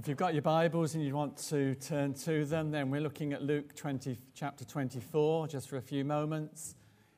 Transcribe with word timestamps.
If 0.00 0.08
you've 0.08 0.16
got 0.16 0.32
your 0.32 0.40
Bibles 0.40 0.94
and 0.94 1.04
you 1.04 1.14
want 1.14 1.36
to 1.50 1.74
turn 1.74 2.14
to 2.14 2.46
them, 2.46 2.70
then 2.70 2.88
we're 2.88 3.02
looking 3.02 3.34
at 3.34 3.42
Luke 3.42 3.74
20, 3.76 4.16
chapter 4.32 4.64
24 4.64 5.46
just 5.46 5.68
for 5.68 5.76
a 5.76 5.82
few 5.82 6.06
moments 6.06 6.74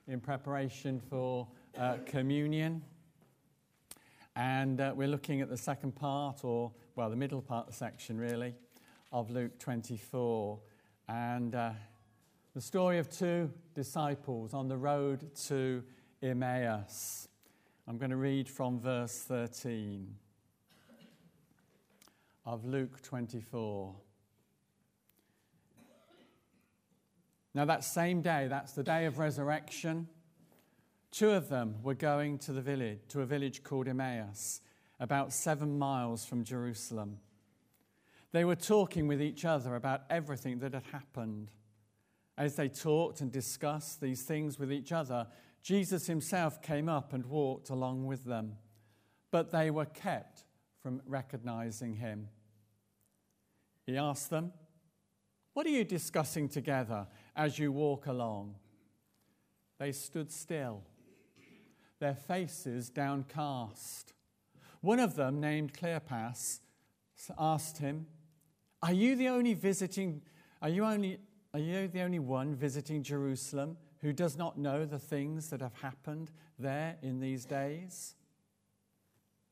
in 0.08 0.18
preparation 0.18 0.98
for 0.98 1.46
uh, 1.78 1.98
communion. 2.04 2.82
And 4.34 4.80
uh, 4.80 4.94
we're 4.96 5.06
looking 5.06 5.40
at 5.40 5.48
the 5.48 5.56
second 5.56 5.94
part, 5.94 6.44
or, 6.44 6.72
well, 6.96 7.08
the 7.08 7.14
middle 7.14 7.40
part 7.40 7.68
of 7.68 7.72
the 7.72 7.78
section, 7.78 8.18
really, 8.18 8.52
of 9.12 9.30
Luke 9.30 9.60
24. 9.60 10.58
And 11.08 11.54
uh, 11.54 11.70
the 12.52 12.60
story 12.60 12.98
of 12.98 13.08
two 13.08 13.48
disciples 13.76 14.54
on 14.54 14.66
the 14.66 14.76
road 14.76 15.32
to 15.46 15.84
Emmaus. 16.20 17.28
I'm 17.86 17.96
going 17.96 18.10
to 18.10 18.16
read 18.16 18.48
from 18.48 18.80
verse 18.80 19.18
13 19.18 20.16
of 22.44 22.64
Luke 22.64 23.00
24. 23.02 23.94
Now, 27.54 27.64
that 27.66 27.84
same 27.84 28.22
day, 28.22 28.46
that's 28.48 28.72
the 28.72 28.82
day 28.82 29.04
of 29.04 29.18
resurrection, 29.18 30.08
two 31.10 31.30
of 31.30 31.48
them 31.48 31.76
were 31.82 31.94
going 31.94 32.38
to 32.38 32.52
the 32.52 32.62
village, 32.62 33.00
to 33.08 33.20
a 33.20 33.26
village 33.26 33.62
called 33.62 33.88
Emmaus, 33.88 34.60
about 34.98 35.32
seven 35.32 35.78
miles 35.78 36.24
from 36.24 36.44
Jerusalem. 36.44 37.18
They 38.32 38.44
were 38.44 38.56
talking 38.56 39.06
with 39.06 39.20
each 39.20 39.44
other 39.44 39.76
about 39.76 40.02
everything 40.08 40.60
that 40.60 40.72
had 40.72 40.84
happened. 40.84 41.50
As 42.38 42.56
they 42.56 42.68
talked 42.68 43.20
and 43.20 43.30
discussed 43.30 44.00
these 44.00 44.22
things 44.22 44.58
with 44.58 44.72
each 44.72 44.90
other, 44.90 45.26
Jesus 45.62 46.06
himself 46.06 46.62
came 46.62 46.88
up 46.88 47.12
and 47.12 47.26
walked 47.26 47.68
along 47.68 48.06
with 48.06 48.24
them, 48.24 48.56
but 49.30 49.52
they 49.52 49.70
were 49.70 49.84
kept 49.84 50.44
from 50.82 51.00
recognizing 51.06 51.94
him. 51.94 52.28
He 53.86 53.96
asked 53.96 54.30
them, 54.30 54.52
What 55.54 55.66
are 55.66 55.70
you 55.70 55.84
discussing 55.84 56.48
together 56.48 57.06
as 57.36 57.58
you 57.58 57.72
walk 57.72 58.06
along? 58.06 58.56
They 59.78 59.92
stood 59.92 60.30
still, 60.30 60.82
their 61.98 62.14
faces 62.14 62.90
downcast. 62.90 64.12
One 64.80 65.00
of 65.00 65.14
them, 65.14 65.40
named 65.40 65.72
Cleopas, 65.74 66.60
asked 67.38 67.78
him, 67.78 68.06
Are 68.82 68.92
you 68.92 69.16
the 69.16 69.28
only 69.28 69.54
visiting, 69.54 70.22
are 70.60 70.68
you 70.68 70.84
only, 70.84 71.18
are 71.54 71.60
you 71.60 71.88
the 71.88 72.02
only 72.02 72.18
one 72.18 72.54
visiting 72.54 73.02
Jerusalem 73.02 73.76
who 74.00 74.12
does 74.12 74.36
not 74.36 74.58
know 74.58 74.84
the 74.84 74.98
things 74.98 75.50
that 75.50 75.60
have 75.60 75.74
happened 75.74 76.30
there 76.58 76.96
in 77.02 77.20
these 77.20 77.44
days? 77.44 78.16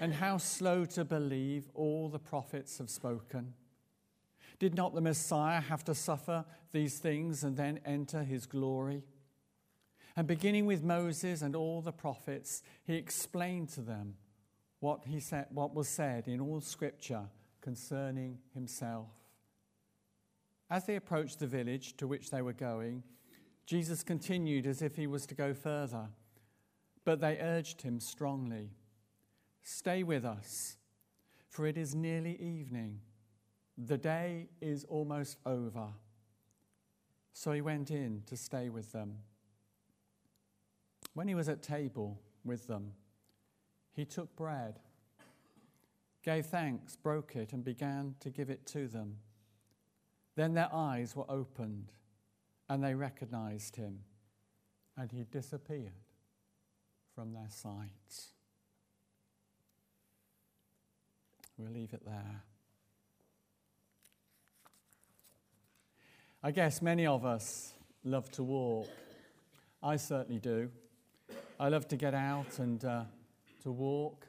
And 0.00 0.14
how 0.14 0.38
slow 0.38 0.84
to 0.84 1.04
believe 1.04 1.68
all 1.74 2.08
the 2.08 2.18
prophets 2.18 2.78
have 2.78 2.90
spoken. 2.90 3.54
Did 4.58 4.74
not 4.74 4.94
the 4.94 5.00
Messiah 5.00 5.60
have 5.60 5.84
to 5.84 5.94
suffer 5.94 6.44
these 6.72 6.98
things 6.98 7.44
and 7.44 7.56
then 7.56 7.80
enter 7.84 8.22
his 8.22 8.46
glory? 8.46 9.02
And 10.16 10.26
beginning 10.26 10.64
with 10.64 10.82
Moses 10.82 11.42
and 11.42 11.54
all 11.54 11.82
the 11.82 11.92
prophets, 11.92 12.62
he 12.84 12.94
explained 12.94 13.68
to 13.70 13.82
them 13.82 14.14
what, 14.80 15.04
he 15.06 15.20
said, 15.20 15.46
what 15.50 15.74
was 15.74 15.88
said 15.88 16.26
in 16.26 16.40
all 16.40 16.60
scripture 16.60 17.24
concerning 17.60 18.38
himself. 18.54 19.10
As 20.70 20.86
they 20.86 20.96
approached 20.96 21.38
the 21.38 21.46
village 21.46 21.96
to 21.98 22.06
which 22.06 22.30
they 22.30 22.40
were 22.40 22.52
going, 22.52 23.02
Jesus 23.66 24.02
continued 24.02 24.66
as 24.66 24.80
if 24.80 24.96
he 24.96 25.06
was 25.06 25.26
to 25.26 25.34
go 25.34 25.52
further, 25.52 26.06
but 27.04 27.20
they 27.20 27.38
urged 27.38 27.82
him 27.82 28.00
strongly. 28.00 28.70
Stay 29.68 30.04
with 30.04 30.24
us, 30.24 30.76
for 31.48 31.66
it 31.66 31.76
is 31.76 31.92
nearly 31.92 32.40
evening. 32.40 33.00
The 33.76 33.98
day 33.98 34.48
is 34.60 34.84
almost 34.84 35.38
over. 35.44 35.88
So 37.32 37.50
he 37.50 37.60
went 37.60 37.90
in 37.90 38.22
to 38.26 38.36
stay 38.36 38.68
with 38.68 38.92
them. 38.92 39.16
When 41.14 41.26
he 41.26 41.34
was 41.34 41.48
at 41.48 41.64
table 41.64 42.20
with 42.44 42.68
them, 42.68 42.92
he 43.92 44.04
took 44.04 44.36
bread, 44.36 44.78
gave 46.22 46.46
thanks, 46.46 46.94
broke 46.94 47.34
it, 47.34 47.52
and 47.52 47.64
began 47.64 48.14
to 48.20 48.30
give 48.30 48.50
it 48.50 48.66
to 48.66 48.86
them. 48.86 49.16
Then 50.36 50.54
their 50.54 50.72
eyes 50.72 51.16
were 51.16 51.28
opened, 51.28 51.90
and 52.68 52.84
they 52.84 52.94
recognized 52.94 53.74
him, 53.74 53.98
and 54.96 55.10
he 55.10 55.24
disappeared 55.24 56.04
from 57.16 57.32
their 57.32 57.50
sight. 57.50 58.35
We'll 61.58 61.72
leave 61.72 61.92
it 61.94 62.04
there. 62.04 62.42
I 66.42 66.50
guess 66.50 66.82
many 66.82 67.06
of 67.06 67.24
us 67.24 67.72
love 68.04 68.30
to 68.32 68.42
walk. 68.42 68.88
I 69.82 69.96
certainly 69.96 70.38
do. 70.38 70.70
I 71.58 71.68
love 71.68 71.88
to 71.88 71.96
get 71.96 72.14
out 72.14 72.58
and 72.58 72.84
uh, 72.84 73.04
to 73.62 73.72
walk, 73.72 74.26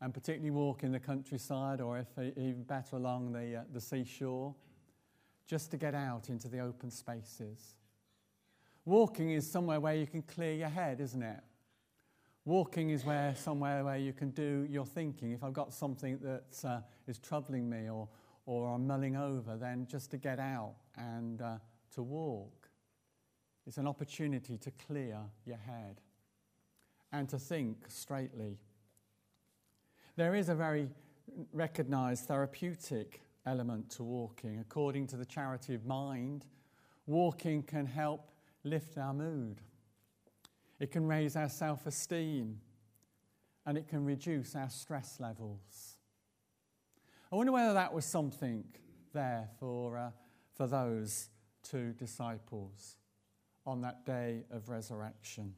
and 0.00 0.14
particularly 0.14 0.50
walk 0.50 0.84
in 0.84 0.92
the 0.92 1.00
countryside 1.00 1.80
or 1.80 1.98
if 1.98 2.06
even 2.18 2.62
better 2.62 2.96
along 2.96 3.32
the, 3.32 3.56
uh, 3.56 3.62
the 3.72 3.80
seashore, 3.80 4.54
just 5.46 5.70
to 5.72 5.76
get 5.76 5.94
out 5.94 6.28
into 6.28 6.48
the 6.48 6.60
open 6.60 6.90
spaces. 6.90 7.74
Walking 8.84 9.30
is 9.30 9.50
somewhere 9.50 9.80
where 9.80 9.94
you 9.94 10.06
can 10.06 10.22
clear 10.22 10.54
your 10.54 10.68
head, 10.68 11.00
isn't 11.00 11.22
it? 11.22 11.40
Walking 12.44 12.90
is 12.90 13.04
where 13.04 13.34
somewhere 13.36 13.84
where 13.84 13.98
you 13.98 14.12
can 14.12 14.30
do 14.30 14.66
your 14.68 14.84
thinking. 14.84 15.30
If 15.32 15.44
I've 15.44 15.52
got 15.52 15.72
something 15.72 16.18
that 16.22 16.68
uh, 16.68 16.80
is 17.06 17.18
troubling 17.18 17.70
me 17.70 17.88
or, 17.88 18.08
or 18.46 18.68
I'm 18.68 18.86
mulling 18.86 19.16
over, 19.16 19.56
then 19.56 19.86
just 19.88 20.10
to 20.10 20.18
get 20.18 20.40
out 20.40 20.74
and 20.96 21.40
uh, 21.40 21.58
to 21.94 22.02
walk. 22.02 22.68
It's 23.64 23.78
an 23.78 23.86
opportunity 23.86 24.58
to 24.58 24.70
clear 24.72 25.20
your 25.46 25.56
head 25.56 26.00
and 27.12 27.28
to 27.28 27.38
think 27.38 27.84
straightly. 27.88 28.58
There 30.16 30.34
is 30.34 30.48
a 30.48 30.54
very 30.54 30.88
recognized 31.52 32.26
therapeutic 32.26 33.20
element 33.46 33.88
to 33.90 34.02
walking. 34.02 34.58
According 34.58 35.06
to 35.08 35.16
the 35.16 35.24
Charity 35.24 35.74
of 35.74 35.86
Mind, 35.86 36.46
walking 37.06 37.62
can 37.62 37.86
help 37.86 38.32
lift 38.64 38.98
our 38.98 39.14
mood. 39.14 39.60
It 40.80 40.90
can 40.90 41.06
raise 41.06 41.36
our 41.36 41.48
self 41.48 41.86
esteem 41.86 42.60
and 43.64 43.78
it 43.78 43.88
can 43.88 44.04
reduce 44.04 44.56
our 44.56 44.68
stress 44.68 45.18
levels. 45.20 45.96
I 47.30 47.36
wonder 47.36 47.52
whether 47.52 47.74
that 47.74 47.94
was 47.94 48.04
something 48.04 48.64
there 49.12 49.48
for, 49.58 49.96
uh, 49.96 50.10
for 50.54 50.66
those 50.66 51.30
two 51.62 51.92
disciples 51.92 52.96
on 53.64 53.80
that 53.82 54.04
day 54.04 54.44
of 54.50 54.68
resurrection. 54.68 55.54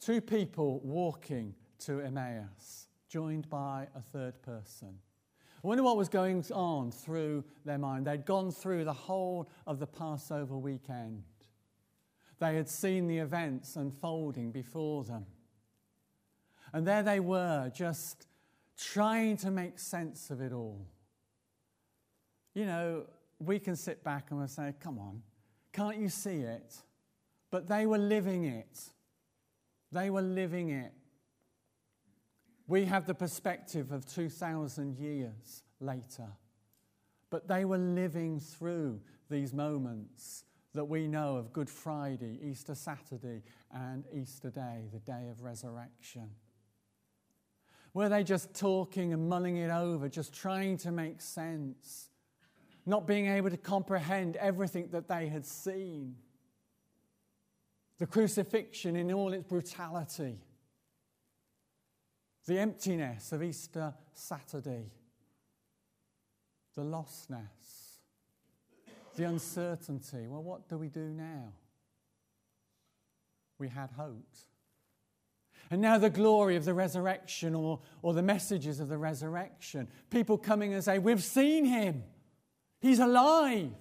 Two 0.00 0.20
people 0.20 0.80
walking 0.84 1.54
to 1.80 2.00
Emmaus, 2.00 2.88
joined 3.08 3.48
by 3.48 3.88
a 3.94 4.00
third 4.00 4.40
person. 4.42 4.98
I 5.64 5.66
wonder 5.66 5.82
what 5.82 5.96
was 5.96 6.08
going 6.08 6.44
on 6.52 6.92
through 6.92 7.44
their 7.64 7.78
mind. 7.78 8.06
They'd 8.06 8.24
gone 8.24 8.52
through 8.52 8.84
the 8.84 8.92
whole 8.92 9.48
of 9.66 9.78
the 9.78 9.86
Passover 9.86 10.56
weekend. 10.56 11.24
They 12.38 12.54
had 12.54 12.68
seen 12.68 13.06
the 13.06 13.18
events 13.18 13.76
unfolding 13.76 14.50
before 14.52 15.04
them. 15.04 15.26
And 16.72 16.86
there 16.86 17.02
they 17.02 17.20
were, 17.20 17.70
just 17.74 18.26
trying 18.76 19.38
to 19.38 19.50
make 19.50 19.78
sense 19.78 20.30
of 20.30 20.40
it 20.40 20.52
all. 20.52 20.86
you 22.54 22.64
know, 22.64 23.04
we 23.38 23.58
can 23.58 23.76
sit 23.76 24.02
back 24.02 24.26
and 24.30 24.38
we'll 24.38 24.48
say, 24.48 24.74
come 24.80 24.98
on, 24.98 25.22
can't 25.72 25.98
you 25.98 26.08
see 26.08 26.40
it? 26.40 26.74
But 27.50 27.68
they 27.68 27.86
were 27.86 27.98
living 27.98 28.44
it. 28.44 28.80
They 29.92 30.08
were 30.10 30.22
living 30.22 30.70
it. 30.70 30.92
We 32.66 32.86
have 32.86 33.06
the 33.06 33.14
perspective 33.14 33.92
of 33.92 34.06
2,000 34.06 34.96
years 34.96 35.62
later. 35.80 36.28
But 37.30 37.46
they 37.46 37.64
were 37.64 37.78
living 37.78 38.40
through 38.40 39.00
these 39.28 39.52
moments 39.52 40.44
that 40.76 40.84
we 40.84 41.08
know 41.08 41.36
of 41.36 41.52
Good 41.52 41.68
Friday, 41.68 42.38
Easter 42.42 42.74
Saturday, 42.74 43.42
and 43.72 44.04
Easter 44.14 44.50
Day, 44.50 44.88
the 44.92 45.00
day 45.00 45.28
of 45.30 45.42
resurrection. 45.42 46.30
Were 47.92 48.08
they 48.08 48.22
just 48.24 48.54
talking 48.54 49.12
and 49.12 49.28
mulling 49.28 49.56
it 49.56 49.70
over, 49.70 50.08
just 50.08 50.34
trying 50.34 50.76
to 50.78 50.92
make 50.92 51.20
sense, 51.22 52.10
not 52.84 53.06
being 53.06 53.26
able 53.26 53.48
to 53.48 53.56
comprehend 53.56 54.36
everything 54.36 54.88
that 54.92 55.08
they 55.08 55.28
had 55.28 55.46
seen? 55.46 56.16
The 57.98 58.06
crucifixion 58.06 58.96
in 58.96 59.10
all 59.12 59.32
its 59.32 59.44
brutality, 59.44 60.38
the 62.46 62.58
emptiness 62.58 63.32
of 63.32 63.42
Easter 63.42 63.94
Saturday, 64.12 64.92
the 66.74 66.82
lostness, 66.82 67.75
the 69.16 69.24
uncertainty. 69.24 70.26
Well, 70.26 70.42
what 70.42 70.68
do 70.68 70.76
we 70.76 70.88
do 70.88 71.08
now? 71.08 71.52
We 73.58 73.68
had 73.68 73.90
hoped. 73.90 74.38
And 75.70 75.80
now 75.80 75.98
the 75.98 76.10
glory 76.10 76.56
of 76.56 76.64
the 76.64 76.74
resurrection 76.74 77.54
or, 77.54 77.80
or 78.02 78.14
the 78.14 78.22
messages 78.22 78.78
of 78.78 78.88
the 78.88 78.98
resurrection. 78.98 79.88
People 80.10 80.38
coming 80.38 80.72
and 80.74 80.84
say, 80.84 80.98
We've 80.98 81.24
seen 81.24 81.64
him. 81.64 82.04
He's 82.80 83.00
alive. 83.00 83.72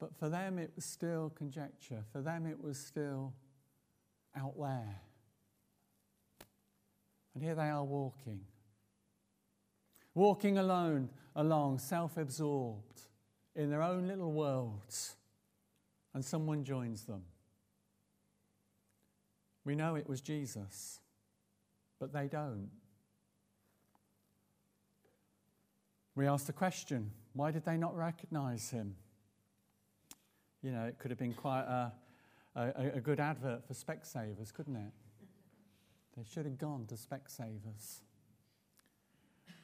But 0.00 0.16
for 0.16 0.28
them, 0.28 0.58
it 0.58 0.72
was 0.74 0.84
still 0.84 1.30
conjecture. 1.36 2.02
For 2.12 2.20
them, 2.20 2.46
it 2.46 2.60
was 2.60 2.76
still 2.76 3.34
out 4.36 4.58
there. 4.58 5.00
And 7.34 7.44
here 7.44 7.54
they 7.54 7.68
are 7.68 7.84
walking. 7.84 8.40
Walking 10.14 10.58
alone, 10.58 11.08
along, 11.34 11.78
self 11.78 12.16
absorbed 12.16 13.02
in 13.54 13.70
their 13.70 13.82
own 13.82 14.06
little 14.06 14.32
worlds. 14.32 15.16
And 16.14 16.24
someone 16.24 16.62
joins 16.62 17.04
them. 17.04 17.22
We 19.64 19.74
know 19.74 19.94
it 19.94 20.08
was 20.08 20.20
Jesus, 20.20 21.00
but 21.98 22.12
they 22.12 22.28
don't. 22.28 22.68
We 26.14 26.26
ask 26.26 26.46
the 26.46 26.52
question 26.52 27.10
why 27.32 27.50
did 27.50 27.64
they 27.64 27.78
not 27.78 27.96
recognize 27.96 28.70
him? 28.70 28.94
You 30.62 30.72
know, 30.72 30.84
it 30.84 30.98
could 30.98 31.10
have 31.10 31.18
been 31.18 31.32
quite 31.32 31.62
a, 31.62 31.92
a, 32.54 32.96
a 32.96 33.00
good 33.00 33.20
advert 33.20 33.66
for 33.66 33.72
Specsavers, 33.72 34.52
couldn't 34.52 34.76
it? 34.76 34.92
They 36.16 36.24
should 36.24 36.44
have 36.44 36.58
gone 36.58 36.84
to 36.88 36.94
Specsavers. 36.94 38.00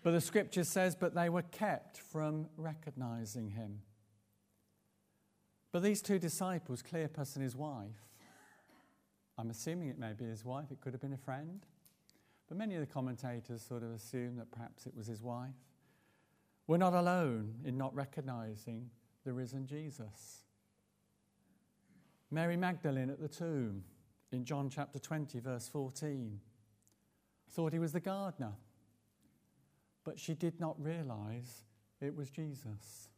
But 0.09 0.13
the 0.13 0.23
scripture 0.23 0.65
says, 0.65 0.97
but 0.97 1.15
they 1.15 1.29
were 1.29 1.43
kept 1.43 1.99
from 1.99 2.49
recognizing 2.57 3.51
him. 3.51 3.83
But 5.71 5.83
these 5.83 6.01
two 6.01 6.19
disciples, 6.19 6.83
Cleopas 6.83 7.35
and 7.35 7.43
his 7.43 7.55
wife, 7.55 8.09
I'm 9.37 9.51
assuming 9.51 9.91
it 9.91 9.99
may 9.99 10.15
be 10.15 10.25
his 10.25 10.47
wife, 10.47 10.71
it 10.71 10.81
could 10.81 10.95
have 10.95 11.03
been 11.03 11.13
a 11.13 11.19
friend. 11.19 11.67
But 12.49 12.57
many 12.57 12.75
of 12.75 12.81
the 12.81 12.87
commentators 12.87 13.61
sort 13.61 13.83
of 13.83 13.91
assume 13.91 14.37
that 14.37 14.51
perhaps 14.51 14.87
it 14.87 14.97
was 14.97 15.07
his 15.07 15.21
wife. 15.21 15.51
We're 16.67 16.79
not 16.79 16.95
alone 16.95 17.57
in 17.67 17.77
not 17.77 17.95
recognizing 17.95 18.89
the 19.27 19.35
risen 19.35 19.67
Jesus. 19.67 20.45
Mary 22.31 22.57
Magdalene 22.57 23.11
at 23.11 23.21
the 23.21 23.29
tomb 23.29 23.85
in 24.33 24.47
John 24.47 24.71
chapter 24.71 24.99
20, 24.99 25.39
verse 25.41 25.69
14, 25.69 26.41
thought 27.51 27.75
he 27.75 27.79
was 27.79 27.93
the 27.93 28.01
gardener, 28.01 28.55
but 30.09 30.19
she 30.19 30.33
did 30.33 30.59
not 30.59 30.75
realize 30.83 31.65
it 32.01 32.17
was 32.17 32.31
Jesus. 32.31 33.11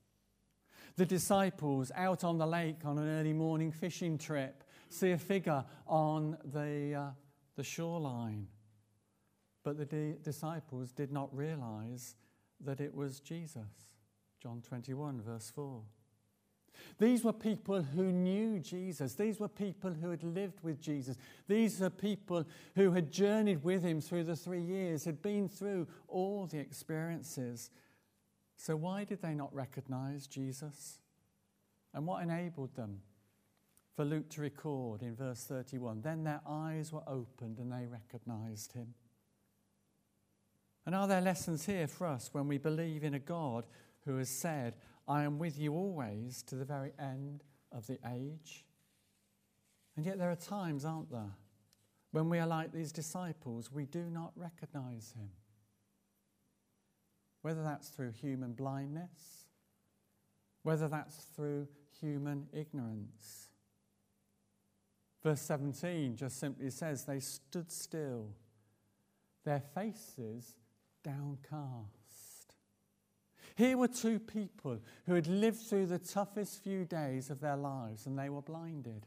The 0.97 1.07
disciples 1.07 1.93
out 1.95 2.25
on 2.25 2.37
the 2.37 2.49
lake 2.49 2.79
on 2.85 2.99
an 2.99 3.09
early 3.09 3.33
morning 3.33 3.71
fishing 3.71 4.19
trip 4.19 4.65
see 4.89 5.13
a 5.13 5.19
figure 5.19 5.65
on 5.87 6.37
the, 6.53 6.95
uh, 6.97 7.11
the 7.55 7.63
shoreline. 7.63 8.49
But 9.63 9.79
the 9.79 9.85
di- 9.85 10.17
disciples 10.21 10.91
did 10.91 11.13
not 11.13 11.33
realize 11.33 12.17
that 12.65 12.81
it 12.81 12.93
was 12.93 13.21
Jesus. 13.21 13.95
John 14.43 14.61
21, 14.61 15.21
verse 15.21 15.49
4. 15.55 15.83
These 16.99 17.25
were 17.25 17.33
people 17.33 17.83
who 17.83 18.13
knew 18.13 18.59
Jesus. 18.59 19.15
These 19.15 19.41
were 19.41 19.49
people 19.49 19.93
who 19.93 20.11
had 20.11 20.23
lived 20.23 20.61
with 20.63 20.81
Jesus. 20.81 21.17
These 21.49 21.81
are 21.83 21.91
people 21.91 22.45
who 22.75 22.93
had 22.93 23.11
journeyed 23.11 23.65
with 23.65 23.83
him 23.83 24.01
through 24.01 24.25
the 24.25 24.37
three 24.37 24.63
years, 24.63 25.05
had 25.05 25.23
been 25.23 25.49
through 25.49 25.87
all 26.09 26.47
the 26.47 26.59
experiences. 26.59 27.71
So, 28.57 28.77
why 28.77 29.05
did 29.05 29.23
they 29.23 29.35
not 29.35 29.55
recognize 29.55 30.27
Jesus? 30.27 30.99
And 31.95 32.07
what 32.07 32.23
enabled 32.23 32.75
them? 32.77 33.01
for 34.01 34.07
Luke 34.07 34.31
to 34.31 34.41
record 34.41 35.03
in 35.03 35.15
verse 35.15 35.45
31 35.45 36.01
Then 36.01 36.25
their 36.25 36.41
eyes 36.49 36.91
were 36.91 37.07
opened 37.07 37.59
and 37.59 37.71
they 37.71 37.87
recognized 37.87 38.73
him. 38.73 38.95
And 40.87 40.95
are 40.95 41.07
there 41.07 41.21
lessons 41.21 41.67
here 41.67 41.87
for 41.87 42.07
us 42.07 42.31
when 42.33 42.49
we 42.49 42.57
believe 42.57 43.05
in 43.05 43.13
a 43.13 43.19
God 43.19 43.67
who 44.07 44.17
has 44.17 44.31
said, 44.31 44.77
I 45.11 45.25
am 45.25 45.41
with 45.41 45.59
you 45.59 45.75
always 45.75 46.45
to 46.45 46.55
the 46.55 46.65
very 46.65 46.93
end 46.97 47.43
of 47.73 47.89
the 47.89 47.99
age? 48.15 48.65
And 49.97 50.07
yet 50.07 50.19
there 50.19 50.31
are 50.31 50.37
times, 50.37 50.85
aren't 50.85 51.11
there, 51.11 51.35
when 52.13 52.29
we 52.29 52.39
are 52.39 52.47
like 52.47 52.73
these 52.73 52.93
disciples, 52.93 53.73
we 53.73 53.87
do 53.87 54.05
not 54.05 54.31
recognize 54.37 55.13
him. 55.19 55.31
Whether 57.43 57.65
that's 57.65 57.89
through 57.89 58.13
human 58.13 58.53
blindness, 58.53 59.47
whether 60.63 60.87
that's 60.87 61.17
through 61.35 61.67
human 62.01 62.47
ignorance. 62.53 63.49
Verse 65.25 65.41
17 65.41 66.15
just 66.15 66.39
simply 66.39 66.71
says, 66.71 67.05
They 67.05 67.19
stood 67.19 67.73
still, 67.73 68.29
their 69.45 69.63
faces 69.75 70.55
downcast. 71.03 72.00
Here 73.57 73.77
were 73.77 73.89
two 73.89 74.19
people 74.19 74.79
who 75.07 75.15
had 75.15 75.27
lived 75.27 75.61
through 75.61 75.87
the 75.87 75.99
toughest 75.99 76.63
few 76.63 76.85
days 76.85 77.31
of 77.31 77.41
their 77.41 77.57
lives 77.57 78.07
and 78.07 78.19
they 78.19 78.29
were 78.29 78.43
blinded. 78.43 79.07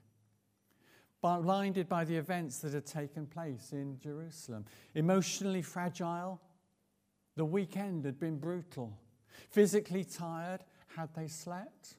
Blinded 1.22 1.88
by 1.88 2.04
the 2.04 2.18
events 2.18 2.60
that 2.60 2.74
had 2.74 2.86
taken 2.86 3.26
place 3.26 3.72
in 3.72 4.00
Jerusalem. 4.00 4.66
Emotionally 4.94 5.62
fragile, 5.62 6.42
the 7.36 7.46
weekend 7.46 8.06
had 8.06 8.20
been 8.20 8.38
brutal. 8.38 8.98
Physically 9.50 10.04
tired, 10.04 10.64
had 10.96 11.10
they 11.16 11.28
slept? 11.28 11.96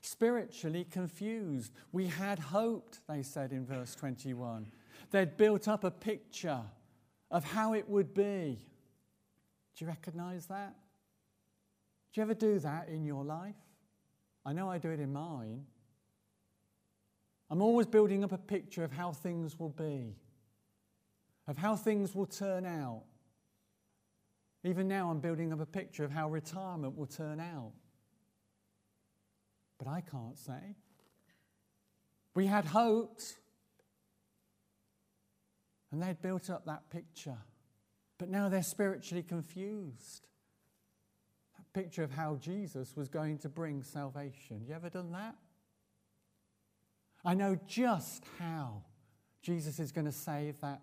spiritually 0.00 0.84
confused. 0.84 1.72
We 1.92 2.06
had 2.06 2.38
hoped, 2.38 3.00
they 3.08 3.22
said 3.22 3.52
in 3.52 3.64
verse 3.66 3.94
21. 3.94 4.66
They'd 5.10 5.36
built 5.36 5.68
up 5.68 5.84
a 5.84 5.90
picture 5.90 6.62
of 7.30 7.44
how 7.44 7.74
it 7.74 7.88
would 7.88 8.14
be. 8.14 8.58
Do 9.76 9.84
you 9.84 9.86
recognize 9.86 10.46
that? 10.46 10.74
Do 12.18 12.22
you 12.22 12.24
ever 12.24 12.34
do 12.34 12.58
that 12.58 12.88
in 12.88 13.04
your 13.04 13.22
life? 13.22 13.54
I 14.44 14.52
know 14.52 14.68
I 14.68 14.78
do 14.78 14.90
it 14.90 14.98
in 14.98 15.12
mine. 15.12 15.66
I'm 17.48 17.62
always 17.62 17.86
building 17.86 18.24
up 18.24 18.32
a 18.32 18.38
picture 18.38 18.82
of 18.82 18.90
how 18.90 19.12
things 19.12 19.56
will 19.56 19.68
be, 19.68 20.16
of 21.46 21.56
how 21.56 21.76
things 21.76 22.16
will 22.16 22.26
turn 22.26 22.66
out. 22.66 23.04
Even 24.64 24.88
now, 24.88 25.10
I'm 25.10 25.20
building 25.20 25.52
up 25.52 25.60
a 25.60 25.66
picture 25.66 26.02
of 26.02 26.10
how 26.10 26.28
retirement 26.28 26.96
will 26.96 27.06
turn 27.06 27.38
out 27.38 27.70
but 29.78 29.88
I 29.88 30.00
can't 30.00 30.36
say. 30.36 30.74
We 32.34 32.46
had 32.46 32.66
hopes, 32.66 33.36
and 35.90 36.02
they'd 36.02 36.20
built 36.20 36.50
up 36.50 36.66
that 36.66 36.90
picture, 36.90 37.38
but 38.18 38.28
now 38.28 38.48
they're 38.48 38.62
spiritually 38.62 39.22
confused. 39.22 40.27
Picture 41.78 42.02
of 42.02 42.10
how 42.10 42.34
Jesus 42.40 42.96
was 42.96 43.08
going 43.08 43.38
to 43.38 43.48
bring 43.48 43.84
salvation. 43.84 44.64
You 44.66 44.74
ever 44.74 44.90
done 44.90 45.12
that? 45.12 45.36
I 47.24 47.34
know 47.34 47.56
just 47.68 48.24
how 48.40 48.82
Jesus 49.42 49.78
is 49.78 49.92
going 49.92 50.06
to 50.06 50.12
save 50.12 50.60
that 50.60 50.80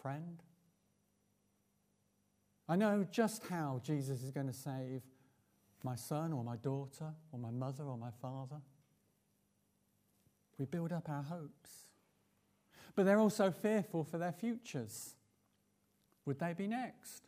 friend. 0.00 0.42
I 2.66 2.76
know 2.76 3.06
just 3.10 3.42
how 3.48 3.82
Jesus 3.84 4.22
is 4.22 4.30
going 4.30 4.46
to 4.46 4.54
save 4.54 5.02
my 5.84 5.96
son 5.96 6.32
or 6.32 6.42
my 6.42 6.56
daughter 6.56 7.12
or 7.30 7.38
my 7.38 7.50
mother 7.50 7.84
or 7.84 7.98
my 7.98 8.12
father. 8.22 8.62
We 10.56 10.64
build 10.64 10.94
up 10.94 11.10
our 11.10 11.24
hopes. 11.24 11.88
But 12.94 13.04
they're 13.04 13.20
also 13.20 13.50
fearful 13.50 14.02
for 14.02 14.16
their 14.16 14.32
futures. 14.32 15.14
Would 16.24 16.38
they 16.38 16.54
be 16.54 16.68
next? 16.68 17.27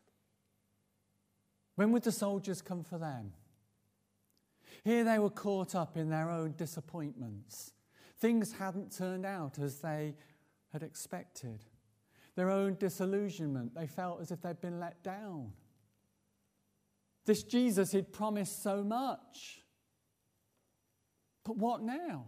When 1.81 1.93
would 1.93 2.03
the 2.03 2.13
soldiers 2.13 2.61
come 2.61 2.85
for 2.85 2.99
them? 2.99 3.33
Here 4.85 5.03
they 5.03 5.19
were 5.19 5.31
caught 5.31 5.75
up 5.75 5.97
in 5.97 6.11
their 6.11 6.29
own 6.29 6.53
disappointments. 6.59 7.73
Things 8.19 8.53
hadn't 8.53 8.95
turned 8.95 9.25
out 9.25 9.59
as 9.59 9.79
they 9.79 10.15
had 10.75 10.83
expected. 10.83 11.65
Their 12.37 12.51
own 12.51 12.77
disillusionment, 12.79 13.75
they 13.75 13.87
felt 13.87 14.21
as 14.21 14.31
if 14.31 14.43
they'd 14.43 14.61
been 14.61 14.79
let 14.79 15.03
down. 15.03 15.53
This 17.25 17.43
Jesus 17.45 17.93
he'd 17.93 18.13
promised 18.13 18.63
so 18.63 18.85
much. 18.85 19.63
But 21.45 21.57
what 21.57 21.81
now? 21.81 22.27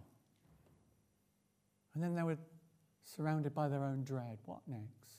And 1.92 2.02
then 2.02 2.14
they 2.14 2.22
were 2.22 2.38
surrounded 3.04 3.54
by 3.54 3.68
their 3.68 3.84
own 3.84 4.02
dread. 4.02 4.38
What 4.46 4.60
next? 4.66 5.18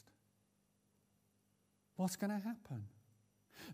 What's 1.97 2.15
going 2.15 2.31
to 2.31 2.43
happen? 2.43 2.85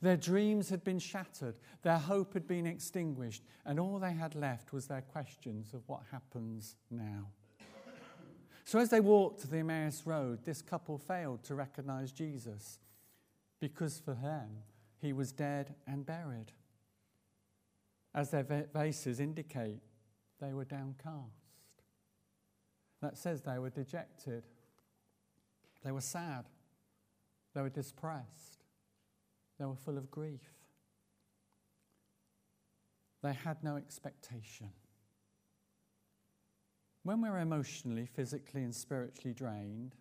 Their 0.01 0.17
dreams 0.17 0.69
had 0.69 0.83
been 0.83 0.99
shattered, 0.99 1.55
their 1.81 1.97
hope 1.97 2.33
had 2.33 2.47
been 2.47 2.65
extinguished, 2.65 3.43
and 3.65 3.79
all 3.79 3.99
they 3.99 4.13
had 4.13 4.35
left 4.35 4.71
was 4.71 4.87
their 4.87 5.01
questions 5.01 5.73
of 5.73 5.81
what 5.87 6.01
happens 6.11 6.75
now. 6.89 7.27
So, 8.63 8.77
as 8.77 8.89
they 8.89 8.99
walked 8.99 9.41
to 9.41 9.47
the 9.47 9.57
Emmaus 9.57 10.03
Road, 10.05 10.45
this 10.45 10.61
couple 10.61 10.97
failed 10.97 11.43
to 11.45 11.55
recognize 11.55 12.11
Jesus 12.11 12.79
because 13.59 13.99
for 13.99 14.13
them, 14.13 14.49
he 15.01 15.13
was 15.13 15.31
dead 15.31 15.75
and 15.87 16.05
buried. 16.05 16.51
As 18.13 18.31
their 18.31 18.43
faces 18.73 19.19
indicate, 19.19 19.81
they 20.39 20.53
were 20.53 20.65
downcast. 20.65 21.33
That 23.01 23.17
says 23.17 23.41
they 23.41 23.59
were 23.59 23.69
dejected, 23.69 24.43
they 25.83 25.91
were 25.91 26.01
sad, 26.01 26.45
they 27.53 27.61
were 27.61 27.69
depressed, 27.69 28.58
they 29.59 29.65
were 29.65 29.75
full 29.75 29.97
of 29.97 30.09
grief. 30.09 30.53
They 33.21 33.33
had 33.33 33.63
no 33.63 33.75
expectation. 33.75 34.69
When 37.03 37.21
we're 37.21 37.39
emotionally, 37.39 38.05
physically, 38.05 38.63
and 38.63 38.73
spiritually 38.73 39.33
drained, 39.33 39.95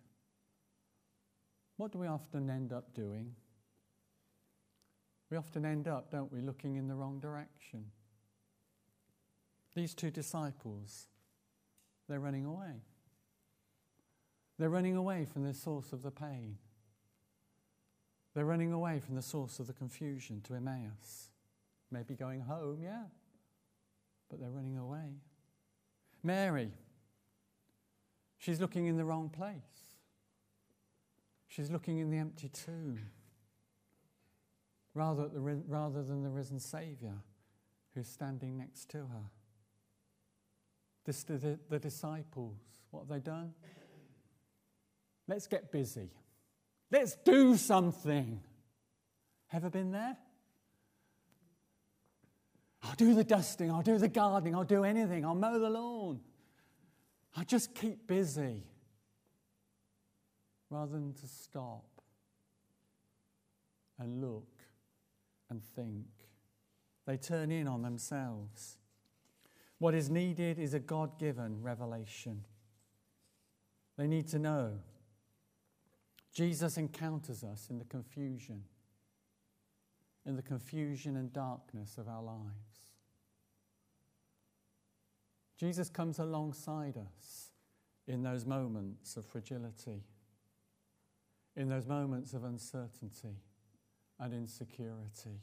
what 1.77 1.91
do 1.91 1.99
we 1.99 2.07
often 2.07 2.49
end 2.49 2.71
up 2.71 2.93
doing? 2.93 3.35
We 5.29 5.37
often 5.37 5.65
end 5.65 5.87
up, 5.87 6.11
don't 6.11 6.31
we, 6.31 6.41
looking 6.41 6.75
in 6.75 6.87
the 6.87 6.95
wrong 6.95 7.19
direction. 7.19 7.85
These 9.75 9.93
two 9.93 10.11
disciples, 10.11 11.07
they're 12.07 12.19
running 12.19 12.45
away. 12.45 12.83
They're 14.57 14.69
running 14.69 14.95
away 14.95 15.25
from 15.25 15.43
the 15.43 15.53
source 15.53 15.93
of 15.93 16.01
the 16.01 16.11
pain. 16.11 16.57
They're 18.33 18.45
running 18.45 18.71
away 18.71 18.99
from 18.99 19.15
the 19.15 19.21
source 19.21 19.59
of 19.59 19.67
the 19.67 19.73
confusion 19.73 20.41
to 20.41 20.55
Emmaus. 20.55 21.29
Maybe 21.91 22.13
going 22.13 22.41
home, 22.41 22.79
yeah, 22.83 23.03
but 24.29 24.39
they're 24.39 24.51
running 24.51 24.77
away. 24.77 25.17
Mary, 26.23 26.71
she's 28.37 28.61
looking 28.61 28.85
in 28.85 28.97
the 28.97 29.05
wrong 29.05 29.29
place. 29.29 29.55
She's 31.47 31.71
looking 31.71 31.97
in 31.97 32.11
the 32.11 32.17
empty 32.17 32.49
tomb 32.49 32.99
rather, 34.93 35.27
the, 35.27 35.39
rather 35.39 36.03
than 36.03 36.21
the 36.21 36.29
risen 36.29 36.59
Saviour 36.59 37.15
who's 37.95 38.07
standing 38.07 38.57
next 38.57 38.89
to 38.89 38.97
her. 38.97 39.29
This, 41.05 41.23
the, 41.23 41.57
the 41.69 41.79
disciples, 41.79 42.57
what 42.91 43.01
have 43.01 43.09
they 43.09 43.19
done? 43.19 43.53
Let's 45.27 45.47
get 45.47 45.71
busy. 45.71 46.11
Let's 46.91 47.15
do 47.23 47.55
something. 47.55 48.41
Ever 49.53 49.69
been 49.69 49.91
there? 49.91 50.17
I'll 52.81 52.95
do 52.95 53.13
the 53.13 53.23
dusting, 53.23 53.69
I'll 53.69 53.81
do 53.81 53.97
the 53.97 54.07
gardening, 54.07 54.55
I'll 54.55 54.63
do 54.63 54.83
anything, 54.83 55.25
I'll 55.25 55.35
mow 55.35 55.59
the 55.59 55.69
lawn. 55.69 56.21
I'll 57.35 57.45
just 57.45 57.75
keep 57.75 58.07
busy 58.07 58.63
rather 60.69 60.93
than 60.93 61.13
to 61.13 61.27
stop 61.27 62.01
and 63.97 64.21
look 64.21 64.47
and 65.49 65.63
think. 65.63 66.07
They 67.05 67.17
turn 67.17 67.51
in 67.51 67.67
on 67.67 67.81
themselves. 67.81 68.77
What 69.77 69.93
is 69.93 70.09
needed 70.09 70.59
is 70.59 70.73
a 70.73 70.79
God 70.79 71.19
given 71.19 71.61
revelation. 71.61 72.45
They 73.97 74.07
need 74.07 74.27
to 74.29 74.39
know. 74.39 74.79
Jesus 76.39 76.77
encounters 76.77 77.43
us 77.43 77.67
in 77.69 77.79
the 77.79 77.83
confusion, 77.83 78.63
in 80.25 80.37
the 80.37 80.41
confusion 80.41 81.17
and 81.17 81.33
darkness 81.33 81.97
of 81.97 82.07
our 82.07 82.23
lives. 82.23 82.93
Jesus 85.57 85.89
comes 85.89 86.17
alongside 86.17 86.95
us 86.95 87.49
in 88.07 88.23
those 88.23 88.45
moments 88.45 89.17
of 89.17 89.25
fragility, 89.25 90.05
in 91.57 91.67
those 91.67 91.85
moments 91.85 92.31
of 92.31 92.45
uncertainty 92.45 93.35
and 94.17 94.33
insecurity. 94.33 95.41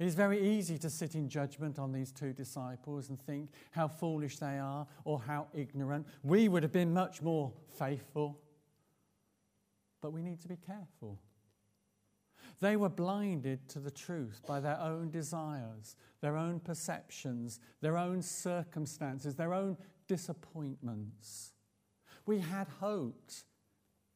It 0.00 0.06
is 0.06 0.16
very 0.16 0.40
easy 0.44 0.76
to 0.78 0.90
sit 0.90 1.14
in 1.14 1.28
judgment 1.28 1.78
on 1.78 1.92
these 1.92 2.10
two 2.10 2.32
disciples 2.32 3.10
and 3.10 3.22
think 3.22 3.50
how 3.70 3.86
foolish 3.86 4.38
they 4.38 4.58
are 4.58 4.88
or 5.04 5.20
how 5.20 5.46
ignorant. 5.54 6.04
We 6.24 6.48
would 6.48 6.64
have 6.64 6.72
been 6.72 6.92
much 6.92 7.22
more 7.22 7.52
faithful. 7.78 8.40
But 10.00 10.12
we 10.12 10.22
need 10.22 10.40
to 10.42 10.48
be 10.48 10.56
careful. 10.56 11.18
They 12.60 12.76
were 12.76 12.88
blinded 12.88 13.68
to 13.70 13.80
the 13.80 13.90
truth 13.90 14.40
by 14.46 14.60
their 14.60 14.80
own 14.80 15.10
desires, 15.10 15.96
their 16.20 16.36
own 16.36 16.60
perceptions, 16.60 17.60
their 17.80 17.98
own 17.98 18.22
circumstances, 18.22 19.34
their 19.34 19.52
own 19.52 19.76
disappointments. 20.06 21.52
We 22.24 22.38
had 22.38 22.68
hoped 22.80 23.44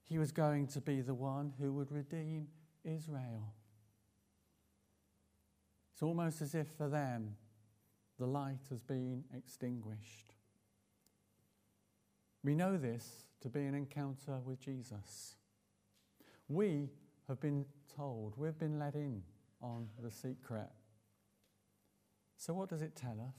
he 0.05 0.19
was 0.19 0.33
going 0.33 0.67
to 0.69 0.81
be 0.81 1.01
the 1.01 1.15
one 1.15 1.53
who 1.61 1.73
would 1.75 1.93
redeem 1.93 2.49
Israel. 2.85 3.55
It's 5.93 6.03
almost 6.03 6.41
as 6.41 6.55
if 6.55 6.69
for 6.79 6.89
them 6.89 7.37
the 8.19 8.27
light 8.27 8.67
has 8.71 8.83
been 8.83 9.25
extinguished. 9.37 10.35
We 12.43 12.55
know 12.55 12.79
this 12.79 13.27
to 13.43 13.49
be 13.51 13.65
an 13.67 13.75
encounter 13.75 14.41
with 14.45 14.61
Jesus. 14.61 15.37
We 16.51 16.91
have 17.29 17.41
been 17.41 17.65
told, 17.97 18.35
we've 18.37 18.59
been 18.59 18.81
let 18.81 18.97
in 18.97 19.23
on 19.63 19.87
the 20.03 20.11
secret. 20.11 20.69
So, 22.37 22.53
what 22.55 22.69
does 22.69 22.83
it 22.83 22.97
tell 22.97 23.21
us? 23.21 23.37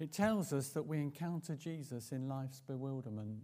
It 0.00 0.10
tells 0.10 0.54
us 0.54 0.70
that 0.70 0.86
we 0.86 0.98
encounter 0.98 1.54
Jesus 1.54 2.12
in 2.12 2.28
life's 2.28 2.62
bewilderment. 2.66 3.42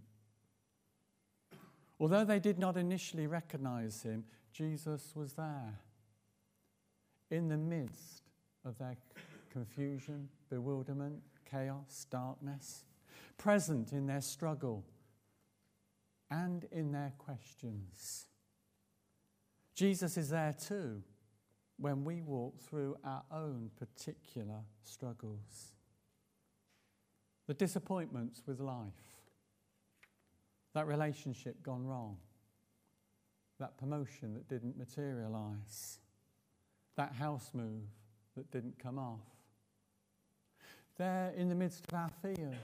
Although 1.99 2.25
they 2.25 2.39
did 2.39 2.57
not 2.57 2.75
initially 2.75 3.27
recognize 3.27 4.01
him, 4.01 4.23
Jesus 4.51 5.11
was 5.15 5.33
there. 5.33 5.79
In 7.29 7.49
the 7.49 7.57
midst 7.57 8.23
of 8.65 8.79
their 8.79 8.97
confusion, 9.51 10.27
bewilderment, 10.49 11.21
chaos, 11.49 12.07
darkness, 12.09 12.85
present 13.37 13.93
in 13.93 14.07
their 14.07 14.21
struggle 14.21 14.83
and 16.31 16.65
in 16.71 16.91
their 16.93 17.13
questions. 17.19 18.25
Jesus 19.75 20.17
is 20.17 20.29
there 20.29 20.53
too 20.53 21.03
when 21.77 22.03
we 22.03 22.21
walk 22.21 22.59
through 22.61 22.95
our 23.03 23.23
own 23.31 23.69
particular 23.77 24.61
struggles. 24.83 25.73
The 27.47 27.53
disappointments 27.53 28.43
with 28.45 28.59
life, 28.59 28.93
that 30.73 30.87
relationship 30.87 31.61
gone 31.61 31.85
wrong, 31.85 32.17
that 33.59 33.77
promotion 33.77 34.33
that 34.35 34.47
didn't 34.47 34.77
materialize, 34.77 35.99
that 36.95 37.13
house 37.13 37.51
move 37.53 37.83
that 38.37 38.51
didn't 38.51 38.77
come 38.79 38.97
off. 38.97 39.19
There, 40.97 41.33
in 41.35 41.49
the 41.49 41.55
midst 41.55 41.85
of 41.87 41.97
our 41.97 42.09
fears, 42.21 42.55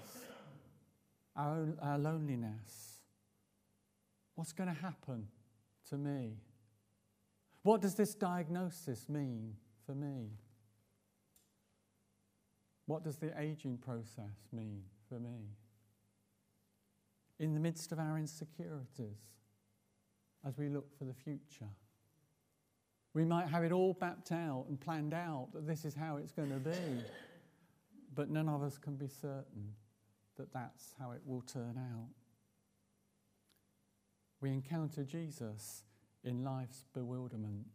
our, 1.36 1.58
own, 1.58 1.78
our 1.82 1.98
loneliness, 1.98 2.97
what's 4.38 4.54
going 4.54 4.74
to 4.74 4.82
happen 4.82 5.28
to 5.90 5.98
me? 5.98 6.38
What 7.64 7.82
does 7.82 7.96
this 7.96 8.14
diagnosis 8.14 9.10
mean 9.10 9.56
for 9.84 9.96
me? 9.96 10.30
What 12.86 13.04
does 13.04 13.18
the 13.18 13.34
aging 13.42 13.80
process 13.80 14.48
mean 14.54 14.84
for 15.10 15.20
me? 15.20 15.56
In 17.40 17.56
the 17.56 17.60
midst 17.60 17.92
of 17.92 17.98
our 17.98 18.18
insecurities, 18.20 19.18
as 20.48 20.56
we 20.56 20.70
look 20.70 20.96
for 20.98 21.06
the 21.06 21.16
future, 21.16 21.72
we 23.16 23.26
might 23.26 23.50
have 23.50 23.64
it 23.64 23.72
all 23.72 23.98
mapped 24.00 24.32
out 24.32 24.66
and 24.70 24.80
planned 24.80 25.16
out 25.16 25.48
that 25.54 25.66
this 25.66 25.84
is 25.84 25.96
how 25.96 26.18
it's 26.18 26.32
going 26.32 26.52
to 26.52 26.60
be, 26.60 27.04
but 28.14 28.30
none 28.30 28.48
of 28.48 28.62
us 28.62 28.78
can 28.78 28.98
be 28.98 29.08
certain 29.08 29.74
that 30.38 30.54
that's 30.54 30.94
how 31.00 31.10
it 31.10 31.22
will 31.26 31.42
turn 31.42 31.76
out. 31.76 32.27
We 34.42 34.52
encounter 34.52 35.04
Jesus 35.04 35.84
in 36.24 36.44
life's 36.44 36.86
bewilderment. 36.94 37.66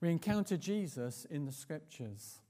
We 0.00 0.10
encounter 0.10 0.56
Jesus 0.56 1.24
in 1.24 1.44
the 1.44 1.52
scriptures. 1.52 2.40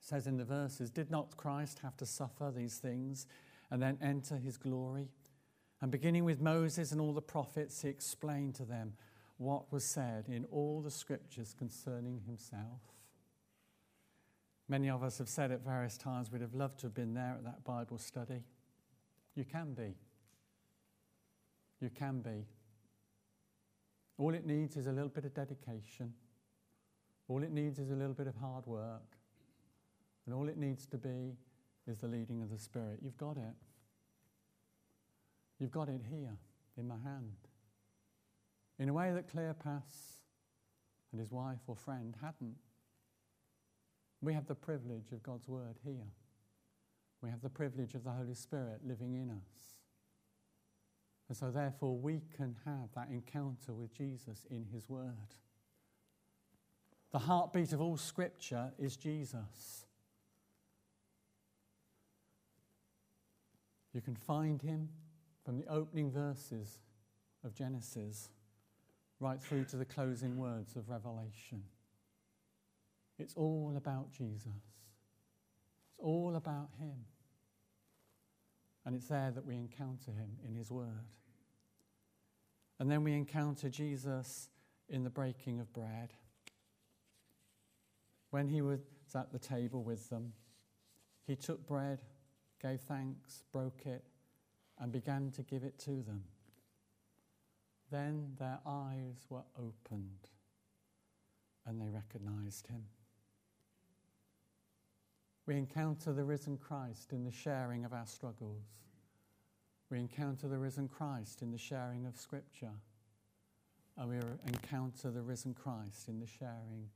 It 0.00 0.06
says 0.06 0.26
in 0.26 0.36
the 0.36 0.44
verses, 0.44 0.90
Did 0.90 1.10
not 1.10 1.36
Christ 1.36 1.80
have 1.82 1.96
to 1.98 2.06
suffer 2.06 2.52
these 2.54 2.78
things 2.78 3.26
and 3.70 3.82
then 3.82 3.98
enter 4.02 4.36
his 4.36 4.56
glory? 4.56 5.08
And 5.80 5.90
beginning 5.90 6.24
with 6.24 6.40
Moses 6.40 6.92
and 6.92 7.00
all 7.00 7.12
the 7.12 7.22
prophets, 7.22 7.82
he 7.82 7.88
explained 7.88 8.54
to 8.56 8.64
them 8.64 8.94
what 9.36 9.72
was 9.72 9.84
said 9.84 10.26
in 10.28 10.44
all 10.46 10.80
the 10.80 10.90
scriptures 10.90 11.54
concerning 11.56 12.20
himself. 12.26 12.80
Many 14.68 14.88
of 14.88 15.02
us 15.02 15.18
have 15.18 15.28
said 15.28 15.50
at 15.50 15.64
various 15.64 15.98
times 15.98 16.30
we'd 16.30 16.40
have 16.40 16.54
loved 16.54 16.80
to 16.80 16.86
have 16.86 16.94
been 16.94 17.14
there 17.14 17.34
at 17.38 17.44
that 17.44 17.64
Bible 17.64 17.98
study. 17.98 18.44
You 19.34 19.44
can 19.44 19.74
be. 19.74 19.94
You 21.84 21.90
can 21.90 22.20
be. 22.20 22.46
All 24.16 24.32
it 24.32 24.46
needs 24.46 24.78
is 24.78 24.86
a 24.86 24.90
little 24.90 25.10
bit 25.10 25.26
of 25.26 25.34
dedication. 25.34 26.14
All 27.28 27.42
it 27.42 27.52
needs 27.52 27.78
is 27.78 27.90
a 27.90 27.94
little 27.94 28.14
bit 28.14 28.26
of 28.26 28.34
hard 28.36 28.64
work. 28.66 29.18
And 30.24 30.34
all 30.34 30.48
it 30.48 30.56
needs 30.56 30.86
to 30.86 30.96
be 30.96 31.36
is 31.86 31.98
the 31.98 32.08
leading 32.08 32.40
of 32.40 32.48
the 32.50 32.58
Spirit. 32.58 33.00
You've 33.02 33.18
got 33.18 33.36
it. 33.36 33.54
You've 35.58 35.72
got 35.72 35.90
it 35.90 36.00
here 36.08 36.38
in 36.78 36.88
my 36.88 36.96
hand. 37.04 37.36
In 38.78 38.88
a 38.88 38.94
way 38.94 39.12
that 39.12 39.28
Cleopas 39.28 40.22
and 41.12 41.20
his 41.20 41.30
wife 41.30 41.60
or 41.66 41.76
friend 41.76 42.16
hadn't. 42.22 42.56
We 44.22 44.32
have 44.32 44.46
the 44.46 44.54
privilege 44.54 45.12
of 45.12 45.22
God's 45.22 45.46
word 45.46 45.76
here. 45.84 46.08
We 47.20 47.28
have 47.28 47.42
the 47.42 47.50
privilege 47.50 47.94
of 47.94 48.04
the 48.04 48.10
Holy 48.10 48.32
Spirit 48.32 48.80
living 48.86 49.16
in 49.16 49.28
us. 49.28 49.83
And 51.28 51.36
so, 51.36 51.50
therefore, 51.50 51.96
we 51.96 52.20
can 52.36 52.54
have 52.64 52.90
that 52.94 53.08
encounter 53.10 53.72
with 53.72 53.94
Jesus 53.96 54.44
in 54.50 54.66
His 54.72 54.88
Word. 54.88 55.34
The 57.12 57.18
heartbeat 57.18 57.72
of 57.72 57.80
all 57.80 57.96
Scripture 57.96 58.72
is 58.78 58.96
Jesus. 58.96 59.86
You 63.94 64.00
can 64.00 64.16
find 64.16 64.60
Him 64.60 64.88
from 65.44 65.56
the 65.56 65.66
opening 65.68 66.10
verses 66.10 66.80
of 67.44 67.54
Genesis 67.54 68.28
right 69.20 69.40
through 69.40 69.64
to 69.64 69.76
the 69.76 69.84
closing 69.84 70.36
words 70.36 70.76
of 70.76 70.88
Revelation. 70.88 71.62
It's 73.18 73.34
all 73.34 73.74
about 73.76 74.10
Jesus, 74.12 74.46
it's 74.46 75.98
all 75.98 76.34
about 76.36 76.70
Him. 76.78 77.04
And 78.86 78.94
it's 78.94 79.08
there 79.08 79.30
that 79.30 79.44
we 79.44 79.54
encounter 79.54 80.10
Him 80.10 80.30
in 80.46 80.54
His 80.54 80.70
Word. 80.70 81.08
And 82.78 82.90
then 82.90 83.04
we 83.04 83.14
encounter 83.14 83.68
Jesus 83.68 84.48
in 84.88 85.04
the 85.04 85.10
breaking 85.10 85.60
of 85.60 85.72
bread. 85.72 86.12
When 88.30 88.48
He 88.48 88.60
was 88.62 88.80
at 89.14 89.32
the 89.32 89.38
table 89.38 89.82
with 89.82 90.10
them, 90.10 90.32
He 91.26 91.36
took 91.36 91.66
bread, 91.66 92.02
gave 92.60 92.80
thanks, 92.80 93.42
broke 93.52 93.86
it 93.86 94.04
and 94.78 94.92
began 94.92 95.30
to 95.32 95.42
give 95.42 95.64
it 95.64 95.78
to 95.78 96.02
them. 96.02 96.24
Then 97.90 98.32
their 98.38 98.58
eyes 98.66 99.26
were 99.28 99.44
opened 99.56 100.28
and 101.66 101.80
they 101.80 101.88
recognized 101.88 102.66
him. 102.66 102.84
We 105.46 105.56
encounter 105.56 106.12
the 106.12 106.24
risen 106.24 106.56
Christ 106.56 107.12
in 107.12 107.24
the 107.24 107.30
sharing 107.30 107.84
of 107.84 107.92
our 107.92 108.06
struggles. 108.06 108.64
We 109.90 109.98
encounter 109.98 110.48
the 110.48 110.58
risen 110.58 110.88
Christ 110.88 111.42
in 111.42 111.50
the 111.50 111.58
sharing 111.58 112.06
of 112.06 112.16
Scripture. 112.16 112.72
And 113.96 114.08
we 114.08 114.16
encounter 114.46 115.10
the 115.10 115.22
risen 115.22 115.54
Christ 115.54 116.08
in 116.08 116.18
the 116.18 116.26
sharing 116.26 116.88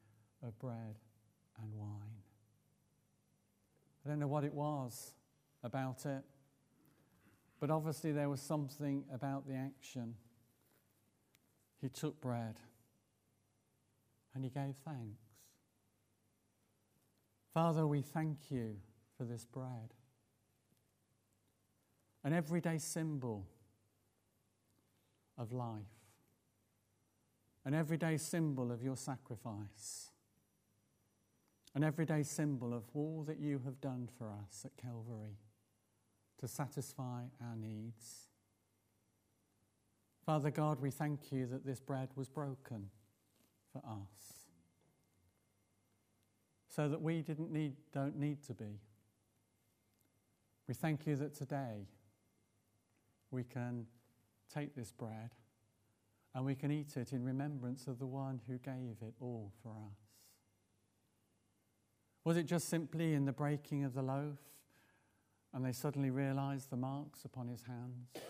of 0.42 0.58
bread 0.58 0.98
and 1.62 1.74
wine. 1.74 2.22
I 4.04 4.08
don't 4.08 4.18
know 4.18 4.28
what 4.28 4.44
it 4.44 4.54
was 4.54 5.12
about 5.62 6.06
it. 6.06 6.22
But 7.60 7.70
obviously, 7.70 8.12
there 8.12 8.28
was 8.28 8.40
something 8.40 9.04
about 9.12 9.46
the 9.46 9.54
action. 9.54 10.14
He 11.80 11.88
took 11.88 12.20
bread 12.20 12.56
and 14.34 14.44
he 14.44 14.50
gave 14.50 14.74
thanks. 14.84 15.27
Father, 17.58 17.88
we 17.88 18.02
thank 18.02 18.52
you 18.52 18.76
for 19.16 19.24
this 19.24 19.44
bread. 19.44 19.92
An 22.22 22.32
everyday 22.32 22.78
symbol 22.78 23.48
of 25.36 25.52
life, 25.52 25.80
an 27.64 27.74
everyday 27.74 28.16
symbol 28.16 28.70
of 28.70 28.80
your 28.80 28.94
sacrifice, 28.94 30.12
an 31.74 31.82
everyday 31.82 32.22
symbol 32.22 32.72
of 32.72 32.84
all 32.94 33.24
that 33.26 33.40
you 33.40 33.60
have 33.64 33.80
done 33.80 34.08
for 34.16 34.30
us 34.30 34.64
at 34.64 34.76
Calvary 34.76 35.40
to 36.38 36.46
satisfy 36.46 37.24
our 37.42 37.56
needs. 37.56 38.28
Father 40.24 40.52
God, 40.52 40.78
we 40.80 40.92
thank 40.92 41.32
you 41.32 41.46
that 41.46 41.66
this 41.66 41.80
bread 41.80 42.10
was 42.14 42.28
broken 42.28 42.90
for 43.72 43.78
us 43.78 44.37
so 46.78 46.88
that 46.88 47.02
we 47.02 47.22
didn't 47.22 47.50
need, 47.50 47.72
don't 47.92 48.16
need 48.16 48.40
to 48.40 48.54
be. 48.54 48.78
We 50.68 50.74
thank 50.74 51.08
you 51.08 51.16
that 51.16 51.34
today 51.34 51.88
we 53.32 53.42
can 53.42 53.86
take 54.54 54.76
this 54.76 54.92
bread 54.92 55.30
and 56.36 56.44
we 56.44 56.54
can 56.54 56.70
eat 56.70 56.96
it 56.96 57.12
in 57.12 57.24
remembrance 57.24 57.88
of 57.88 57.98
the 57.98 58.06
one 58.06 58.40
who 58.46 58.58
gave 58.58 58.98
it 59.02 59.14
all 59.20 59.50
for 59.60 59.70
us. 59.70 59.98
Was 62.22 62.36
it 62.36 62.46
just 62.46 62.68
simply 62.68 63.12
in 63.12 63.24
the 63.24 63.32
breaking 63.32 63.82
of 63.82 63.92
the 63.92 64.02
loaf 64.02 64.38
and 65.52 65.64
they 65.64 65.72
suddenly 65.72 66.10
realized 66.10 66.70
the 66.70 66.76
marks 66.76 67.24
upon 67.24 67.48
his 67.48 67.64
hands? 67.64 68.06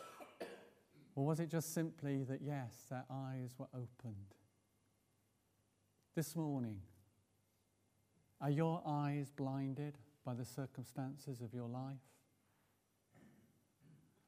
Or 1.15 1.27
was 1.27 1.39
it 1.41 1.51
just 1.51 1.75
simply 1.75 2.23
that, 2.23 2.41
yes, 2.41 2.73
their 2.89 3.05
eyes 3.11 3.51
were 3.59 3.67
opened? 3.75 4.37
This 6.15 6.37
morning, 6.37 6.81
are 8.41 8.51
your 8.51 8.83
eyes 8.87 9.31
blinded 9.31 9.99
by 10.25 10.35
the 10.35 10.45
circumstances 10.45 11.41
of 11.41 11.53
your 11.55 11.69
life? 11.69 11.97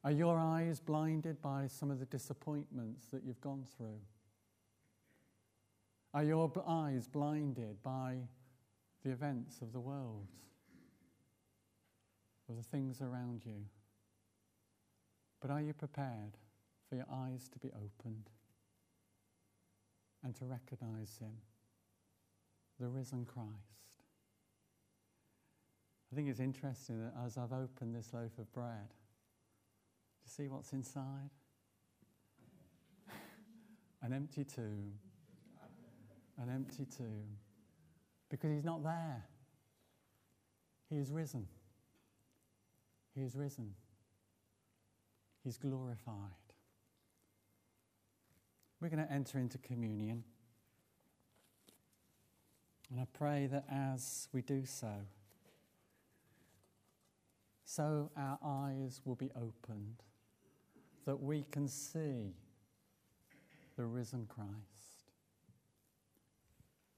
Are 0.03 0.11
your 0.11 0.37
eyes 0.37 0.79
blinded 0.79 1.41
by 1.41 1.67
some 1.67 1.91
of 1.91 1.99
the 1.99 2.05
disappointments 2.05 3.05
that 3.07 3.23
you've 3.23 3.41
gone 3.41 3.65
through? 3.77 3.99
Are 6.13 6.23
your 6.23 6.51
eyes 6.67 7.07
blinded 7.07 7.81
by 7.83 8.17
the 9.03 9.11
events 9.11 9.61
of 9.61 9.71
the 9.71 9.79
world? 9.79 10.27
of 12.51 12.57
the 12.57 12.63
things 12.63 13.01
around 13.01 13.43
you. 13.45 13.65
But 15.41 15.49
are 15.49 15.61
you 15.61 15.73
prepared 15.73 16.37
for 16.87 16.95
your 16.95 17.05
eyes 17.11 17.49
to 17.49 17.59
be 17.59 17.69
opened 17.69 18.29
and 20.23 20.35
to 20.35 20.45
recognize 20.45 21.17
Him, 21.19 21.33
the 22.79 22.87
risen 22.87 23.25
Christ? 23.25 23.49
I 26.11 26.15
think 26.15 26.27
it's 26.27 26.41
interesting 26.41 26.99
that 27.01 27.13
as 27.25 27.37
I've 27.37 27.53
opened 27.53 27.95
this 27.95 28.13
loaf 28.13 28.37
of 28.37 28.51
bread, 28.51 28.89
do 28.89 30.25
you 30.25 30.29
see 30.29 30.47
what's 30.49 30.73
inside? 30.73 31.29
An 34.01 34.11
empty 34.11 34.43
tomb. 34.43 34.93
An 36.41 36.49
empty 36.49 36.85
tomb. 36.85 37.37
Because 38.29 38.51
He's 38.51 38.65
not 38.65 38.83
there, 38.83 39.23
He 40.89 40.97
is 40.97 41.11
risen. 41.11 41.47
He 43.15 43.21
is 43.21 43.35
risen. 43.35 43.73
He's 45.43 45.57
glorified. 45.57 46.15
We're 48.79 48.89
going 48.89 49.05
to 49.05 49.11
enter 49.11 49.37
into 49.37 49.57
communion. 49.59 50.23
And 52.89 52.99
I 52.99 53.05
pray 53.13 53.47
that 53.47 53.65
as 53.71 54.27
we 54.33 54.41
do 54.41 54.65
so, 54.65 54.91
so 57.75 58.11
our 58.17 58.37
eyes 58.43 58.99
will 59.05 59.15
be 59.15 59.31
opened, 59.33 60.03
that 61.05 61.15
we 61.21 61.45
can 61.51 61.69
see 61.69 62.33
the 63.77 63.85
risen 63.85 64.27
Christ. 64.27 64.90